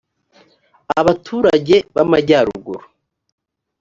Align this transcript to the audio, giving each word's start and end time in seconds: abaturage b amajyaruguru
abaturage 0.99 1.75
b 1.93 1.95
amajyaruguru 2.03 2.83